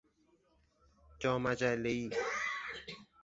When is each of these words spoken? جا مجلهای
جا 1.19 1.37
مجلهای 1.37 2.09